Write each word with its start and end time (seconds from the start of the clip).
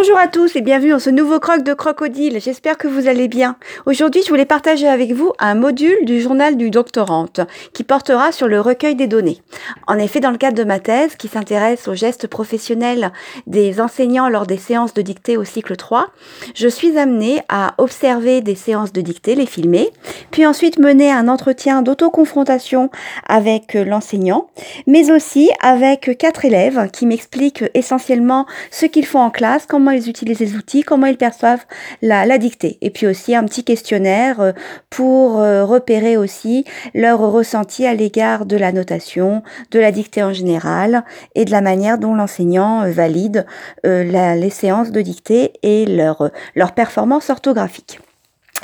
Bonjour 0.00 0.16
à 0.16 0.28
tous 0.28 0.54
et 0.54 0.60
bienvenue 0.60 0.92
dans 0.92 1.00
ce 1.00 1.10
nouveau 1.10 1.40
croc 1.40 1.64
de 1.64 1.74
crocodile. 1.74 2.40
J'espère 2.40 2.78
que 2.78 2.86
vous 2.86 3.08
allez 3.08 3.26
bien. 3.26 3.56
Aujourd'hui, 3.84 4.22
je 4.22 4.28
voulais 4.28 4.44
partager 4.44 4.86
avec 4.86 5.10
vous 5.10 5.32
un 5.40 5.56
module 5.56 6.04
du 6.04 6.20
journal 6.20 6.56
du 6.56 6.70
doctorante 6.70 7.40
qui 7.72 7.82
portera 7.82 8.30
sur 8.30 8.46
le 8.46 8.60
recueil 8.60 8.94
des 8.94 9.08
données. 9.08 9.42
En 9.86 9.98
effet, 9.98 10.20
dans 10.20 10.30
le 10.30 10.38
cadre 10.38 10.56
de 10.56 10.64
ma 10.64 10.78
thèse 10.78 11.16
qui 11.16 11.28
s'intéresse 11.28 11.88
aux 11.88 11.94
gestes 11.94 12.26
professionnels 12.26 13.12
des 13.46 13.80
enseignants 13.80 14.28
lors 14.28 14.46
des 14.46 14.58
séances 14.58 14.94
de 14.94 15.02
dictée 15.02 15.36
au 15.36 15.44
cycle 15.44 15.76
3, 15.76 16.08
je 16.54 16.68
suis 16.68 16.98
amenée 16.98 17.40
à 17.48 17.74
observer 17.78 18.40
des 18.40 18.54
séances 18.54 18.92
de 18.92 19.00
dictée, 19.00 19.34
les 19.34 19.46
filmer, 19.46 19.90
puis 20.30 20.46
ensuite 20.46 20.78
mener 20.78 21.10
un 21.10 21.28
entretien 21.28 21.82
d'autoconfrontation 21.82 22.90
avec 23.26 23.74
l'enseignant, 23.74 24.48
mais 24.86 25.10
aussi 25.10 25.50
avec 25.60 26.16
quatre 26.18 26.44
élèves 26.44 26.90
qui 26.92 27.06
m'expliquent 27.06 27.64
essentiellement 27.74 28.46
ce 28.70 28.86
qu'ils 28.86 29.06
font 29.06 29.20
en 29.20 29.30
classe, 29.30 29.66
comment 29.66 29.90
ils 29.90 30.08
utilisent 30.08 30.40
les 30.40 30.54
outils, 30.54 30.82
comment 30.82 31.06
ils 31.06 31.16
perçoivent 31.16 31.64
la, 32.02 32.38
dictée. 32.38 32.78
Et 32.82 32.90
puis 32.90 33.06
aussi 33.06 33.34
un 33.34 33.44
petit 33.44 33.64
questionnaire 33.64 34.40
euh, 34.40 34.52
pour 34.90 35.40
euh, 35.40 35.64
repérer 35.64 36.16
aussi 36.16 36.64
leur 36.94 37.18
ressenti 37.18 37.86
à 37.86 37.94
l'égard 37.94 38.46
de 38.46 38.56
la 38.56 38.70
notation, 38.70 39.42
de 39.70 39.78
la 39.78 39.92
dictée 39.92 40.22
en 40.22 40.32
général 40.32 41.04
et 41.34 41.44
de 41.44 41.50
la 41.50 41.60
manière 41.60 41.98
dont 41.98 42.14
l'enseignant 42.14 42.82
euh, 42.84 42.92
valide 42.92 43.46
les 43.84 44.50
séances 44.50 44.90
de 44.90 45.00
dictée 45.00 45.52
et 45.62 45.86
leur, 45.86 46.30
leur 46.54 46.72
performance 46.72 47.30
orthographique. 47.30 48.00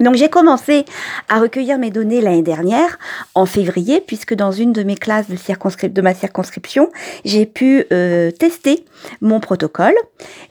Donc 0.00 0.16
j'ai 0.16 0.28
commencé 0.28 0.84
à 1.28 1.38
recueillir 1.38 1.78
mes 1.78 1.90
données 1.90 2.20
l'année 2.20 2.42
dernière, 2.42 2.98
en 3.34 3.46
février, 3.46 4.00
puisque 4.00 4.34
dans 4.34 4.50
une 4.50 4.72
de 4.72 4.82
mes 4.82 4.96
classes 4.96 5.28
de, 5.28 6.00
ma 6.02 6.14
circonscription, 6.14 6.90
j'ai 7.24 7.46
pu 7.46 7.84
euh, 7.92 8.32
tester 8.32 8.84
mon 9.20 9.38
protocole. 9.38 9.94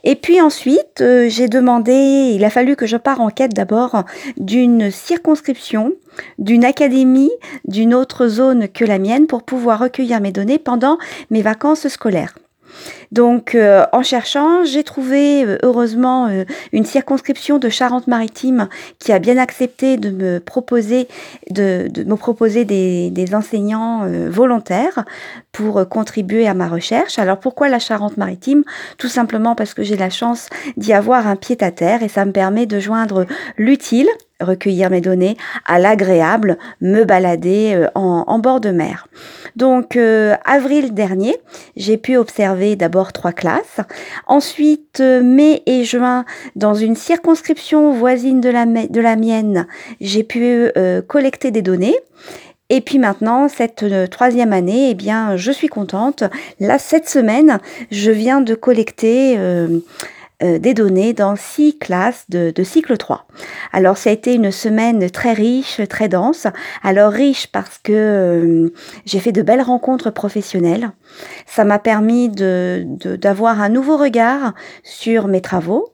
Et 0.06 0.16
puis 0.16 0.40
ensuite, 0.40 1.02
euh, 1.02 1.28
j'ai 1.28 1.50
demandé, 1.50 2.32
il 2.34 2.46
a 2.46 2.50
fallu 2.50 2.78
que 2.78 2.86
je 2.86 2.96
parte 2.96 3.20
en 3.20 3.30
quête 3.30 3.54
d'abord 3.54 4.04
d'une 4.38 4.92
circonscription, 4.92 5.94
d'une 6.40 6.64
académie, 6.64 7.32
d'une 7.66 7.94
autre 7.94 8.28
zone 8.28 8.70
que 8.70 8.86
la 8.86 8.98
mienne, 8.98 9.28
pour 9.28 9.44
pouvoir 9.44 9.80
recueillir 9.80 10.22
mes 10.22 10.32
données 10.32 10.60
pendant 10.60 10.98
mes 11.32 11.42
vacances 11.42 11.88
scolaires. 11.90 12.34
Donc, 13.12 13.54
euh, 13.54 13.86
en 13.92 14.02
cherchant, 14.02 14.66
j'ai 14.66 14.84
trouvé 14.84 15.44
euh, 15.46 15.58
heureusement 15.62 16.28
euh, 16.28 16.46
une 16.72 16.84
circonscription 16.84 17.60
de 17.60 17.70
Charente-Maritime 17.70 18.70
qui 19.00 19.12
a 19.12 19.20
bien 19.20 19.38
accepté 19.38 19.98
de 19.98 20.10
me 20.10 20.40
proposer, 20.40 21.08
de, 21.52 21.90
me 22.06 22.16
proposer 22.16 22.66
des, 22.66 23.12
enseignants 23.34 24.06
volontaires 24.30 25.06
pour 25.52 25.88
contribuer 25.88 26.48
à 26.48 26.54
ma 26.54 26.68
recherche. 26.68 27.18
Alors, 27.18 27.40
pourquoi 27.40 27.70
la 27.70 27.80
Charente-Maritime? 27.80 28.64
Tout 28.98 29.08
simplement 29.08 29.56
parce 29.56 29.74
que 29.74 29.82
j'ai 29.82 29.98
la 29.98 30.10
chance 30.10 30.50
d'y 30.78 30.94
avoir 30.94 31.28
un 31.28 31.36
pied 31.36 31.58
à 31.62 31.72
terre 31.72 32.04
et 32.04 32.10
ça 32.10 32.26
me 32.26 32.32
permet 32.32 32.66
de 32.66 32.80
joindre 32.80 33.26
l'utile 33.58 34.08
recueillir 34.40 34.90
mes 34.90 35.00
données, 35.00 35.38
à 35.66 35.80
l'agréable, 35.80 36.58
me 36.82 37.06
balader 37.06 37.88
en, 37.96 38.40
bord 38.40 38.60
de 38.60 38.72
mer. 38.72 39.08
Donc, 39.56 39.96
euh, 39.96 40.36
avril 40.46 40.94
dernier, 40.94 41.38
j'ai 41.76 41.98
pu 41.98 42.18
observer 42.18 42.76
d'abord 42.76 43.14
trois 43.14 43.32
classes. 43.32 43.80
Ensuite, 44.28 45.00
euh, 45.00 45.22
mai 45.22 45.64
et 45.66 45.84
juin, 45.84 46.26
dans 46.56 46.74
une 46.74 46.96
circonscription 46.96 47.92
voisine 47.92 48.42
de 48.42 48.50
la, 48.50 48.66
de 48.66 49.02
la 49.02 49.16
mienne, 49.16 49.68
j'ai 50.02 50.24
pu 50.24 50.70
collecter 51.08 51.52
des 51.52 51.62
données. 51.62 51.96
Et 52.70 52.82
puis 52.82 52.98
maintenant, 52.98 53.48
cette 53.50 53.86
troisième 54.10 54.54
année, 54.54 54.90
eh 54.90 54.94
bien, 54.96 55.38
je 55.38 55.52
suis 55.52 55.68
contente. 55.68 56.24
Là, 56.60 56.80
cette 56.80 57.08
semaine, 57.08 57.60
je 57.92 58.12
viens 58.12 58.42
de 58.42 58.56
collecter 58.56 59.38
euh, 60.44 60.60
des 60.60 60.74
données 60.74 61.14
dans 61.14 61.36
six 61.36 61.78
classes 61.78 62.26
de, 62.30 62.52
cycle 62.64 62.98
3. 62.98 63.28
Alors 63.72 63.98
ça 63.98 64.10
a 64.10 64.14
été 64.14 64.34
une 64.34 64.52
semaine 64.52 65.10
très 65.10 65.32
riche, 65.34 65.80
très 65.90 66.10
dense. 66.10 66.48
Alors 66.84 67.12
riche 67.12 67.48
parce 67.48 67.78
que 67.78 67.94
euh, 67.94 68.70
j'ai 69.06 69.20
fait 69.20 69.32
de 69.32 69.42
belles 69.42 69.62
rencontres 69.62 70.12
professionnelles. 70.12 70.92
Ça 71.46 71.64
m'a 71.64 71.80
permis 71.80 72.30
de, 72.30 72.86
d'avoir 73.16 73.62
un 73.62 73.70
nouveau 73.70 73.96
regard 73.96 74.54
sur 74.84 75.28
mes 75.28 75.42
travaux. 75.42 75.94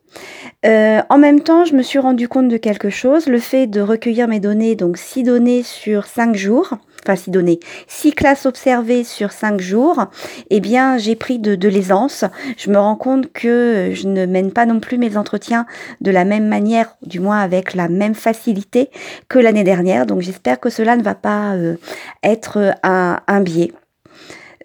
Euh, 0.65 1.01
en 1.09 1.17
même 1.17 1.41
temps, 1.41 1.65
je 1.65 1.75
me 1.75 1.83
suis 1.83 1.99
rendu 1.99 2.27
compte 2.27 2.47
de 2.47 2.57
quelque 2.57 2.89
chose, 2.89 3.27
le 3.27 3.39
fait 3.39 3.67
de 3.67 3.81
recueillir 3.81 4.27
mes 4.27 4.39
données, 4.39 4.75
donc 4.75 4.97
six 4.97 5.23
données 5.23 5.63
sur 5.63 6.05
cinq 6.05 6.35
jours, 6.35 6.73
enfin 7.03 7.15
six 7.15 7.31
données, 7.31 7.59
six 7.87 8.13
classes 8.13 8.45
observées 8.45 9.03
sur 9.03 9.31
cinq 9.31 9.61
jours, 9.61 10.05
eh 10.49 10.59
bien 10.59 10.97
j'ai 10.97 11.15
pris 11.15 11.39
de, 11.39 11.69
l'aisance. 11.69 12.25
Je 12.57 12.69
me 12.69 12.77
rends 12.77 12.95
compte 12.95 13.31
que 13.31 13.91
je 13.93 14.07
ne 14.07 14.25
mène 14.25 14.51
pas 14.51 14.65
non 14.65 14.79
plus 14.79 14.97
mes 14.97 15.17
entretiens 15.17 15.65
de 16.01 16.11
la 16.11 16.25
même 16.25 16.47
manière, 16.47 16.95
du 17.01 17.19
moins 17.19 17.39
avec 17.39 17.73
la 17.73 17.89
même 17.89 18.15
facilité 18.15 18.89
que 19.27 19.39
l'année 19.39 19.63
dernière. 19.63 20.05
Donc 20.05 20.21
j'espère 20.21 20.59
que 20.59 20.69
cela 20.69 20.95
ne 20.95 21.03
va 21.03 21.15
pas 21.15 21.53
euh, 21.53 21.75
être 22.23 22.75
un, 22.83 23.41
biais. 23.41 23.71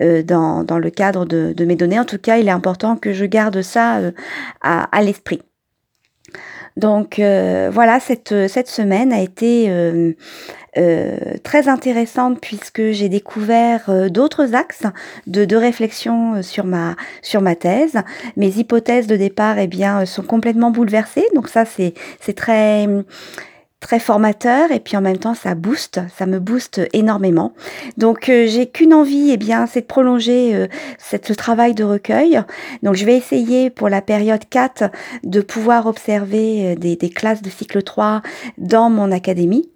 Euh, 0.02 0.24
dans, 0.24 0.64
le 0.78 0.90
cadre 0.90 1.24
de, 1.24 1.64
mes 1.64 1.76
données. 1.76 2.00
En 2.00 2.04
tout 2.04 2.18
cas, 2.18 2.38
il 2.38 2.48
est 2.48 2.52
important 2.52 2.96
que 2.96 3.12
je 3.12 3.24
garde 3.24 3.62
ça 3.62 3.98
euh, 3.98 4.10
à, 4.60 5.02
l'esprit. 5.02 5.40
Donc 6.76 7.20
voilà, 7.20 8.00
cette, 8.00 8.68
semaine 8.68 9.12
a 9.12 9.20
été 9.20 9.70
très 11.42 11.68
intéressante 11.68 12.40
puisque 12.40 12.90
j'ai 12.90 13.08
découvert 13.08 13.88
euh, 13.88 14.08
d'autres 14.08 14.54
axes 14.54 14.84
de, 15.26 15.44
de, 15.44 15.56
réflexion 15.56 16.34
euh, 16.34 16.42
sur 16.42 16.64
ma, 16.64 16.96
sur 17.22 17.40
ma 17.40 17.54
thèse. 17.54 17.96
Mes 18.36 18.58
hypothèses 18.58 19.06
de 19.06 19.16
départ 19.16 19.58
eh 19.58 19.66
bien, 19.66 20.04
sont 20.06 20.22
complètement 20.22 20.70
bouleversées. 20.70 21.26
Donc 21.34 21.48
ça, 21.48 21.64
c'est 21.64 21.94
très 22.34 22.88
très 23.80 23.98
formateur 23.98 24.72
et 24.72 24.80
puis 24.80 24.96
en 24.96 25.02
même 25.02 25.18
temps 25.18 25.34
ça 25.34 25.54
booste, 25.54 26.00
ça 26.16 26.24
me 26.24 26.38
booste 26.40 26.80
énormément. 26.94 27.52
Donc 27.98 28.24
j'ai 28.26 28.66
qu'une 28.66 28.94
envie, 28.94 29.30
eh 29.30 29.36
bien, 29.36 29.66
c'est 29.66 29.82
de 29.82 29.86
prolonger 29.86 30.68
cette, 30.96 31.26
ce 31.26 31.34
travail 31.34 31.74
de 31.74 31.84
recueil. 31.84 32.40
Donc 32.82 32.94
je 32.94 33.04
vais 33.04 33.14
essayer 33.14 33.68
pour 33.68 33.90
la 33.90 34.00
période 34.00 34.48
4 34.48 34.84
de 35.24 35.40
pouvoir 35.42 35.86
observer 35.86 36.76
des, 36.76 36.96
des 36.96 37.10
classes 37.10 37.42
de 37.42 37.50
cycle 37.50 37.82
3 37.82 38.22
dans 38.56 38.88
mon 38.88 39.12
académie 39.12 39.68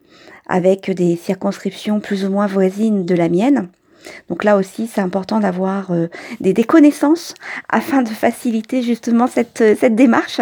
avec 0.48 0.90
des 0.90 1.16
circonscriptions 1.16 2.00
plus 2.00 2.24
ou 2.24 2.30
moins 2.30 2.46
voisines 2.46 3.04
de 3.04 3.14
la 3.14 3.28
mienne. 3.28 3.68
Donc 4.28 4.44
là 4.44 4.56
aussi, 4.56 4.86
c'est 4.86 5.00
important 5.00 5.40
d'avoir 5.40 5.90
euh, 5.90 6.08
des, 6.40 6.64
connaissances 6.64 7.34
afin 7.68 8.02
de 8.02 8.08
faciliter 8.08 8.82
justement 8.82 9.26
cette, 9.26 9.62
cette 9.78 9.94
démarche. 9.94 10.40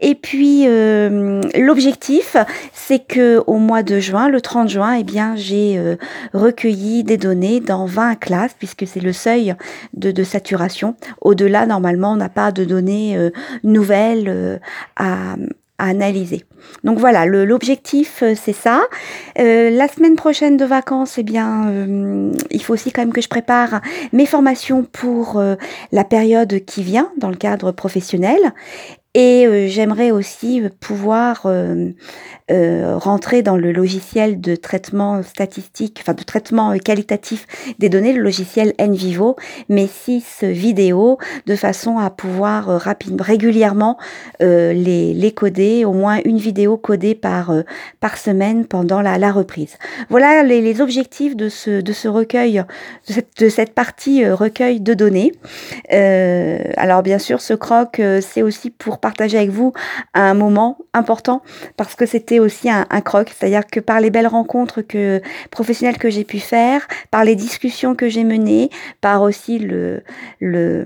Et 0.00 0.14
puis 0.14 0.64
euh, 0.66 1.40
l'objectif, 1.56 2.36
c'est 2.72 3.00
que 3.00 3.42
au 3.46 3.58
mois 3.58 3.82
de 3.82 3.98
juin, 3.98 4.28
le 4.28 4.40
30 4.40 4.68
juin, 4.68 4.94
eh 4.94 5.04
bien, 5.04 5.34
j'ai 5.36 5.76
euh, 5.78 5.96
recueilli 6.34 7.04
des 7.04 7.16
données 7.16 7.60
dans 7.60 7.86
20 7.86 8.16
classes 8.16 8.54
puisque 8.56 8.86
c'est 8.86 9.00
le 9.00 9.12
seuil 9.12 9.54
de, 9.94 10.10
de 10.10 10.24
saturation. 10.24 10.94
Au-delà, 11.20 11.66
normalement, 11.66 12.12
on 12.12 12.16
n'a 12.16 12.28
pas 12.28 12.52
de 12.52 12.64
données 12.64 13.18
nouvelles 13.64 14.60
à, 14.96 15.36
analyser. 15.78 16.44
Donc 16.84 16.98
voilà, 16.98 17.26
l'objectif 17.26 18.22
euh, 18.22 18.34
c'est 18.34 18.52
ça. 18.52 18.82
Euh, 19.38 19.70
la 19.70 19.88
semaine 19.88 20.16
prochaine 20.16 20.56
de 20.56 20.64
vacances, 20.64 21.18
eh 21.18 21.22
bien, 21.22 21.68
euh, 21.68 22.32
il 22.50 22.62
faut 22.62 22.74
aussi 22.74 22.92
quand 22.92 23.02
même 23.02 23.12
que 23.12 23.20
je 23.20 23.28
prépare 23.28 23.80
mes 24.12 24.26
formations 24.26 24.82
pour 24.84 25.42
la 25.92 26.04
période 26.04 26.64
qui 26.64 26.82
vient 26.82 27.10
dans 27.18 27.30
le 27.30 27.36
cadre 27.36 27.72
professionnel. 27.72 28.40
Et 29.16 29.46
euh, 29.46 29.66
j'aimerais 29.66 30.10
aussi 30.10 30.60
euh, 30.60 30.68
pouvoir 30.78 31.46
euh, 31.46 32.98
rentrer 32.98 33.42
dans 33.42 33.56
le 33.56 33.72
logiciel 33.72 34.42
de 34.42 34.54
traitement 34.56 35.22
statistique, 35.22 36.00
enfin 36.02 36.12
de 36.12 36.22
traitement 36.22 36.76
qualitatif 36.76 37.46
des 37.78 37.88
données, 37.88 38.12
le 38.12 38.22
logiciel 38.22 38.74
NVivo, 38.78 39.36
mes 39.70 39.86
six 39.86 40.44
vidéos, 40.44 41.16
de 41.46 41.56
façon 41.56 41.98
à 41.98 42.10
pouvoir 42.10 42.66
rapidement, 42.66 43.24
régulièrement 43.24 43.98
les, 44.38 45.14
les 45.14 45.32
coder, 45.32 45.84
au 45.84 45.92
moins 45.92 46.20
une 46.24 46.36
vidéo 46.36 46.76
codée 46.76 47.14
par, 47.14 47.52
par 48.00 48.16
semaine 48.16 48.66
pendant 48.66 49.00
la, 49.00 49.18
la 49.18 49.32
reprise. 49.32 49.76
Voilà 50.08 50.44
les, 50.44 50.60
les, 50.60 50.80
objectifs 50.80 51.36
de 51.36 51.48
ce, 51.48 51.80
de 51.80 51.92
ce 51.92 52.06
recueil, 52.06 52.62
de 53.08 53.48
cette 53.48 53.74
partie 53.74 54.28
recueil 54.28 54.80
de 54.80 54.94
données. 54.94 55.32
alors 55.90 57.02
bien 57.02 57.18
sûr, 57.18 57.40
ce 57.40 57.54
croc, 57.54 58.00
c'est 58.20 58.42
aussi 58.42 58.70
pour 58.70 59.00
partager 59.06 59.38
avec 59.38 59.50
vous 59.50 59.72
un 60.14 60.34
moment 60.34 60.78
important 60.92 61.40
parce 61.76 61.94
que 61.94 62.06
c'était 62.06 62.40
aussi 62.40 62.68
un, 62.68 62.84
croc, 63.02 63.32
c'est-à-dire 63.32 63.64
que 63.64 63.78
par 63.78 64.00
les 64.00 64.10
belles 64.10 64.26
rencontres 64.26 64.82
que 64.82 65.22
professionnelles 65.52 65.98
que 65.98 66.10
j'ai 66.10 66.24
pu 66.24 66.40
faire, 66.40 66.88
par 67.12 67.22
les 67.22 67.36
discussions 67.36 67.94
que 67.94 68.08
j'ai 68.08 68.24
menées, 68.24 68.68
par 69.00 69.22
aussi 69.22 69.60
le 69.60 70.02
le 70.40 70.84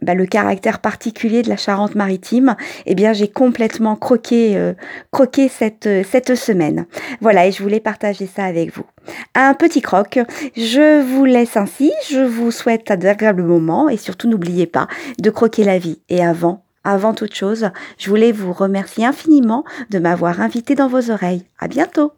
bah, 0.00 0.14
caractère 0.24 0.78
particulier 0.78 1.42
de 1.42 1.50
la 1.50 1.58
Charente-Maritime, 1.58 2.56
eh 2.86 2.94
bien 2.94 3.12
j'ai 3.12 3.28
complètement 3.28 3.94
croqué 3.94 4.56
euh, 4.56 4.72
croqué 5.10 5.48
cette 5.48 5.88
cette 6.10 6.36
semaine. 6.36 6.86
Voilà 7.20 7.46
et 7.46 7.52
je 7.52 7.62
voulais 7.62 7.80
partager 7.80 8.26
ça 8.26 8.44
avec 8.44 8.74
vous. 8.74 8.86
Un 9.34 9.52
petit 9.52 9.82
croc. 9.82 10.18
Je 10.56 11.02
vous 11.02 11.26
laisse 11.26 11.58
ainsi. 11.58 11.92
Je 12.08 12.20
vous 12.20 12.50
souhaite 12.50 12.90
un 12.90 13.00
agréable 13.04 13.42
moment 13.42 13.90
et 13.90 13.98
surtout 13.98 14.28
n'oubliez 14.28 14.66
pas 14.66 14.88
de 15.18 15.28
croquer 15.28 15.64
la 15.64 15.78
vie 15.78 16.00
et 16.08 16.24
avant 16.24 16.64
Avant 16.84 17.14
toute 17.14 17.34
chose, 17.34 17.70
je 17.98 18.08
voulais 18.08 18.32
vous 18.32 18.52
remercier 18.52 19.04
infiniment 19.04 19.64
de 19.90 19.98
m'avoir 19.98 20.40
invité 20.40 20.74
dans 20.74 20.88
vos 20.88 21.10
oreilles. 21.10 21.44
À 21.58 21.68
bientôt! 21.68 22.12